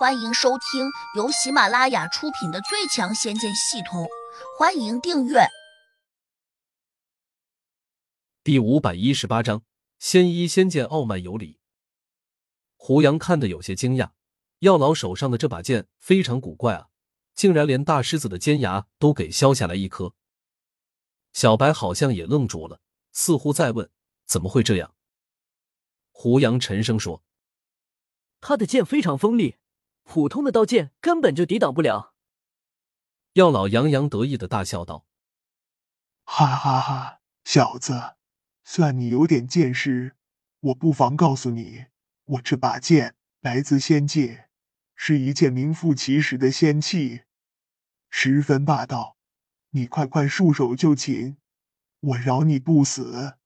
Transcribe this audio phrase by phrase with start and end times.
[0.00, 4.04] 欢迎收听由喜马拉雅出品的《最强仙剑系统》，
[4.58, 5.40] 欢迎订阅。
[8.42, 9.62] 第五百一十八章：
[9.98, 11.60] 仙医仙剑傲慢有礼。
[12.76, 14.12] 胡杨看得有些惊讶，
[14.60, 16.86] 药老手上的这把剑非常古怪啊，
[17.34, 20.14] 竟然连大狮子的尖牙都给削下来一颗。
[21.34, 22.80] 小白好像也愣住了，
[23.12, 23.90] 似乎在问：
[24.24, 24.94] 怎么会这样？
[26.10, 27.22] 胡杨沉声说
[28.40, 29.56] ：“他的剑非常锋利。”
[30.10, 32.16] 普通的刀剑根本就抵挡不了。
[33.34, 35.06] 药老洋洋得意的大笑道
[36.26, 38.16] ：“哈哈哈，小子，
[38.64, 40.16] 算你有点见识。
[40.58, 41.84] 我不妨告诉你，
[42.24, 44.48] 我这把剑来自仙界，
[44.96, 47.22] 是一件名副其实的仙器，
[48.10, 49.16] 十分霸道。
[49.70, 51.36] 你快快束手就擒，
[52.00, 53.36] 我饶你不死。”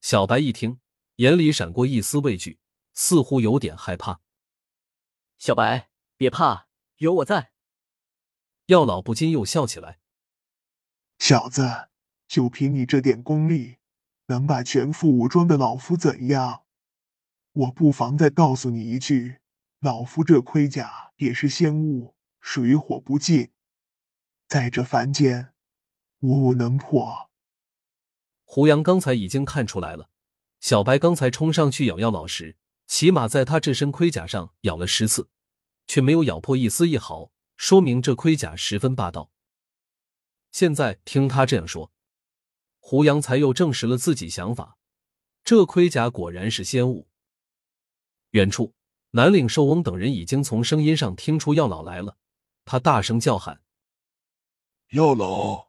[0.00, 0.78] 小白一听，
[1.16, 2.60] 眼里闪过一丝畏惧，
[2.94, 4.20] 似乎有点害怕。
[5.38, 6.66] 小白，别怕，
[6.96, 7.52] 有我在。
[8.66, 10.00] 药老不禁又笑起来。
[11.18, 11.88] 小子，
[12.26, 13.78] 就凭你这点功力，
[14.26, 16.64] 能把全副武装的老夫怎样？
[17.52, 19.38] 我不妨再告诉你一句，
[19.78, 23.52] 老夫这盔甲也是仙物，水火不进，
[24.48, 25.54] 在这凡间，
[26.18, 27.30] 无物能破。
[28.44, 30.10] 胡杨刚才已经看出来了，
[30.58, 32.56] 小白刚才冲上去咬药老时。
[32.88, 35.28] 起码在他这身盔甲上咬了十次，
[35.86, 39.30] 却没有咬破一丝一毫，说明这盔甲十分霸道。
[40.50, 41.92] 现在听他这样说，
[42.80, 44.78] 胡杨才又证实了自己想法，
[45.44, 47.08] 这盔甲果然是仙物。
[48.30, 48.74] 远处，
[49.10, 52.16] 南岭寿翁等人已经从声音上听出药老来了，
[52.64, 53.62] 他大声叫喊
[54.92, 55.68] ：“药老，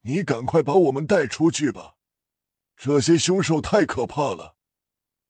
[0.00, 1.94] 你赶快把我们带出去吧！
[2.76, 4.56] 这些凶兽太可怕了。”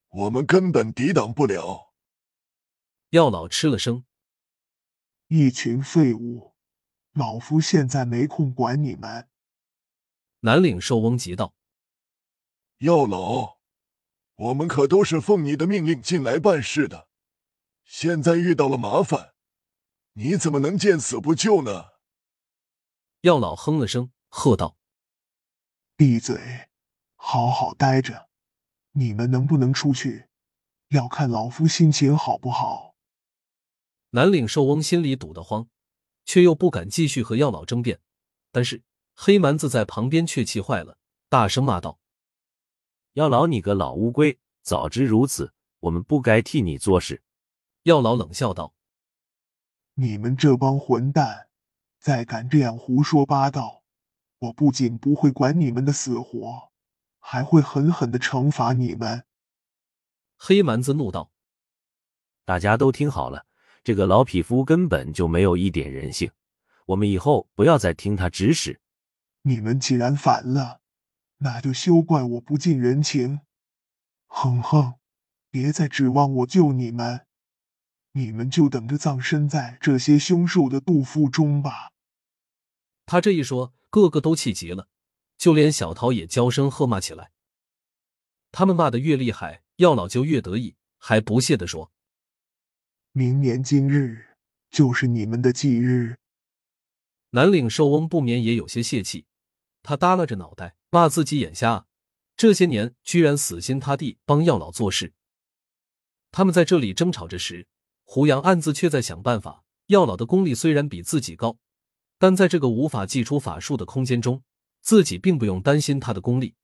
[0.09, 1.92] 我们根本抵挡不了。
[3.11, 4.05] 药老吃了声
[5.28, 6.55] ：“一群废物，
[7.12, 9.29] 老夫现在没空管你们。”
[10.41, 11.55] 南岭寿翁急道
[12.79, 13.58] ：“药老，
[14.36, 17.08] 我们可都是奉你的命令进来办事的，
[17.85, 19.35] 现在遇到了麻烦，
[20.13, 21.86] 你怎么能见死不救呢？”
[23.23, 24.77] 药老哼了声，喝道
[25.96, 26.69] ：“闭嘴，
[27.17, 28.27] 好好待着。”
[28.93, 30.27] 你们能不能出去？
[30.89, 32.95] 要看老夫心情好不好。
[34.11, 35.69] 南岭寿翁心里堵得慌，
[36.25, 38.01] 却又不敢继续和药老争辩。
[38.51, 38.83] 但是
[39.15, 40.97] 黑蛮子在旁边却气坏了，
[41.29, 41.99] 大声骂道
[43.13, 44.39] ：“药老，你个老乌龟！
[44.63, 47.23] 早知如此，我们不该替你做事。”
[47.85, 48.73] 药老冷笑道
[49.93, 51.49] ：“你们这帮混蛋，
[52.01, 53.83] 再敢这样胡说八道，
[54.39, 56.70] 我不仅不会管你们的死活。”
[57.30, 59.27] 还会狠狠的惩罚你们！
[60.39, 61.30] 黑蛮子怒道
[62.46, 63.44] ：“大家都听好了，
[63.84, 66.30] 这个老匹夫根本就没有一点人性，
[66.86, 68.80] 我们以后不要再听他指使。
[69.42, 70.80] 你们既然反了，
[71.36, 73.40] 那就休怪我不近人情。
[74.28, 74.95] 哼哼，
[75.50, 77.27] 别再指望我救你们，
[78.12, 81.92] 你们就等着葬身在这些凶兽的肚腹中吧。”
[83.05, 84.89] 他这一说，个个都气急了。
[85.39, 87.31] 就连小桃也娇声喝骂起来。
[88.51, 91.93] 他们骂的越厉害，药老就越得意，还不屑的说
[93.13, 94.37] ：“明年今日
[94.71, 96.17] 就是你们的忌日。”
[97.31, 99.27] 南岭寿翁不免也有些泄气，
[99.83, 101.87] 他耷拉着脑袋骂自己眼瞎，
[102.37, 105.13] 这些年居然死心塌地帮药老做事。
[106.33, 107.67] 他们在这里争吵着时，
[108.05, 109.65] 胡杨暗自却在想办法。
[109.87, 111.59] 药老的功力虽然比自己高，
[112.19, 114.43] 但在这个无法祭出法术的空间中。
[114.80, 116.55] 自己并不用担心他的功力。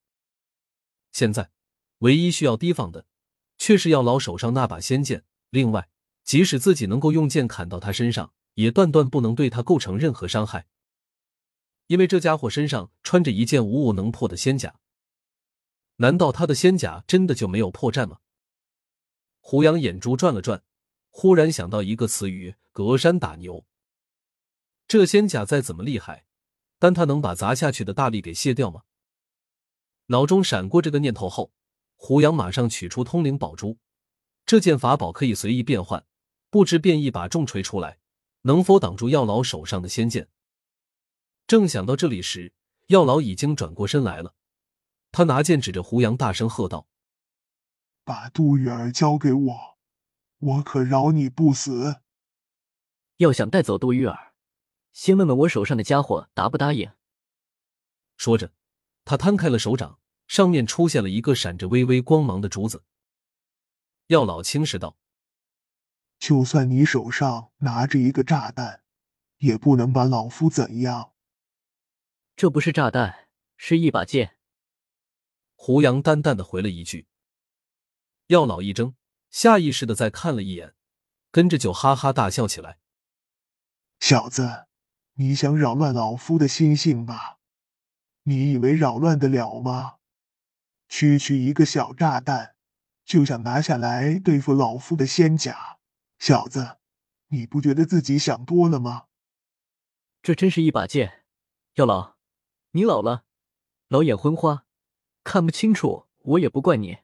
[1.12, 1.50] 现在，
[1.98, 3.06] 唯一需要提防的，
[3.58, 5.24] 却是药老手上那把仙剑。
[5.50, 5.88] 另外，
[6.24, 10.66] 即使自己能够用剑砍到他身上，也断断不能对他构成任何伤害，
[11.86, 14.80] 因为这家伙身上穿着一件无物能破的仙甲。
[15.96, 18.18] 难道他的仙甲真的就没有破绽吗？
[19.38, 20.64] 胡杨眼珠转了转，
[21.10, 23.64] 忽然想到一个词语：隔山打牛。
[24.88, 26.26] 这仙甲再怎么厉害。
[26.84, 28.82] 但他能把砸下去的大力给卸掉吗？
[30.08, 31.50] 脑中闪过这个念头后，
[31.96, 33.78] 胡杨马上取出通灵宝珠。
[34.44, 36.04] 这件法宝可以随意变换，
[36.50, 38.00] 不知变一把重锤出来，
[38.42, 40.28] 能否挡住药老手上的仙剑？
[41.46, 42.52] 正想到这里时，
[42.88, 44.34] 药老已经转过身来了。
[45.10, 46.86] 他拿剑指着胡杨，大声喝道
[48.04, 49.78] ：“把杜玉儿交给我，
[50.38, 52.02] 我可饶你不死。”
[53.16, 54.33] 要想带走杜玉儿。
[54.94, 56.90] 先问问我手上的家伙答不答应。
[58.16, 58.54] 说着，
[59.04, 59.98] 他摊开了手掌，
[60.28, 62.84] 上面出现了一个闪着微微光芒的珠子。
[64.06, 64.96] 药老轻视道
[66.18, 68.84] ：“就算你手上拿着一个炸弹，
[69.38, 71.12] 也不能把老夫怎样。
[72.36, 74.38] 这不是炸弹，是一把剑。
[75.56, 77.08] 胡杨淡淡的回了一句。
[78.28, 78.94] 药老一怔，
[79.28, 80.76] 下意识的再看了一眼，
[81.32, 82.78] 跟着就哈哈大笑起来。
[83.98, 84.66] 小子，
[85.16, 87.38] 你想扰乱老夫的心性吧？
[88.24, 89.96] 你以为扰乱得了吗？
[90.88, 92.56] 区区一个小炸弹，
[93.04, 95.78] 就想拿下来对付老夫的仙甲？
[96.18, 96.78] 小子，
[97.28, 99.04] 你不觉得自己想多了吗？
[100.20, 101.24] 这真是一把剑，
[101.74, 102.16] 药老，
[102.72, 103.24] 你老了，
[103.88, 104.66] 老眼昏花，
[105.22, 106.98] 看不清楚，我也不怪你。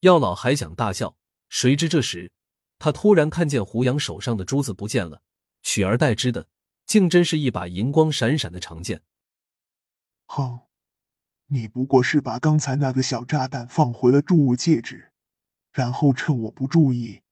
[0.00, 1.16] 药老还想大笑，
[1.48, 2.32] 谁知这时
[2.80, 5.22] 他突然看见胡杨手上的珠子不见了，
[5.62, 6.48] 取而代之的
[6.92, 9.00] 竟真是一把银光闪闪的长剑。
[10.26, 10.60] 哼，
[11.46, 15.10] 你不过是把刚才那个小炸弹放回了注物戒指，
[15.72, 17.22] 然后趁我不注意。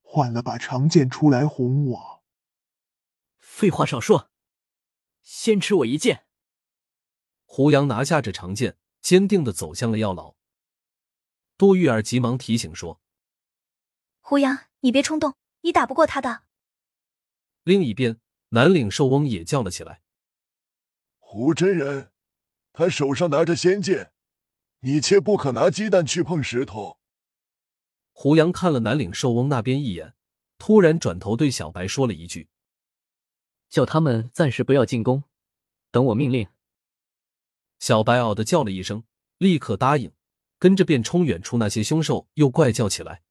[0.00, 2.24] 换了把长剑出来哄我。
[3.36, 4.30] 废话少说，
[5.20, 6.24] 先吃我一剑。
[7.44, 10.34] 胡杨拿下这长剑，坚定的走向了药老。
[11.58, 13.02] 杜玉儿急忙提醒说
[14.22, 16.44] ：“胡杨，你别冲动，你打不过他的。”
[17.64, 18.18] 另一边，
[18.54, 20.00] 南岭寿翁也叫了起来
[21.18, 22.12] ：“胡真人，
[22.72, 24.12] 他手上拿着仙剑，
[24.78, 27.00] 你切不可拿鸡蛋去碰石头。”
[28.14, 30.14] 胡杨看了南岭寿翁那边一眼，
[30.56, 32.48] 突然转头对小白说了一句
[33.68, 35.24] ：“叫他们暂时不要进攻，
[35.90, 36.46] 等我命令。”
[37.80, 39.02] 小白嗷的叫了一声，
[39.38, 40.12] 立刻答应，
[40.60, 43.24] 跟着便冲远处那些凶兽又怪叫起来。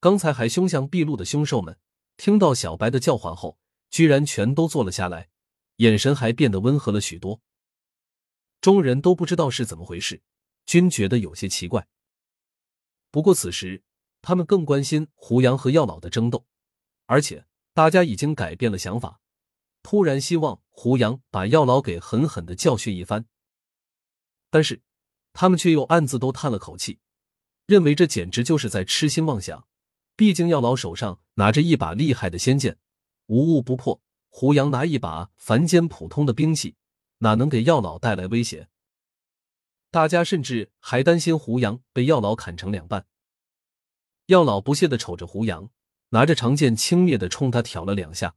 [0.00, 1.78] 刚才还凶相毕露的凶兽们，
[2.16, 3.58] 听到小白的叫唤后，
[3.96, 5.30] 居然全都坐了下来，
[5.76, 7.40] 眼神还变得温和了许多。
[8.60, 10.20] 众人都不知道是怎么回事，
[10.66, 11.88] 均觉得有些奇怪。
[13.10, 13.82] 不过此时，
[14.20, 16.46] 他们更关心胡杨和药老的争斗，
[17.06, 19.22] 而且大家已经改变了想法，
[19.82, 23.24] 突然希望胡杨把药老给狠狠的教训一番。
[24.50, 24.82] 但是，
[25.32, 26.98] 他们却又暗自都叹了口气，
[27.64, 29.66] 认为这简直就是在痴心妄想。
[30.16, 32.76] 毕竟药老手上拿着一把厉害的仙剑，
[33.26, 36.76] 无物不破；胡杨拿一把凡间普通的兵器，
[37.18, 38.68] 哪能给药老带来威胁？
[39.90, 43.06] 大家甚至还担心胡杨被药老砍成两半。
[44.26, 45.70] 药老不屑的瞅着胡杨，
[46.10, 48.34] 拿着长剑轻蔑的冲他挑了两下。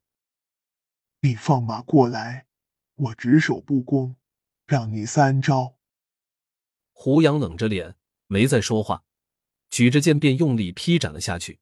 [1.22, 2.48] 你放马过来，
[2.96, 4.16] 我只守不攻，
[4.66, 5.76] 让你三招。
[6.94, 7.96] 胡杨冷着脸，
[8.28, 9.04] 没再说话，
[9.70, 11.60] 举着剑便用力劈斩了下去。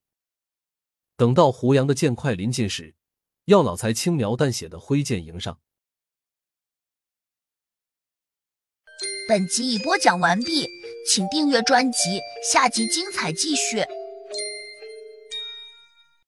[1.16, 2.96] 等到胡杨的剑快临近时，
[3.48, 5.58] 药老才轻描淡写的挥剑迎上。
[9.30, 10.68] 本集已播讲完毕，
[11.10, 12.20] 请订阅专辑，
[12.52, 13.86] 下集精彩继续。